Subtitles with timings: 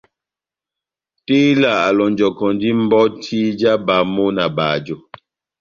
[1.25, 4.95] Tela a lonjɔkɔndi mbɔti ja bamo na bajo.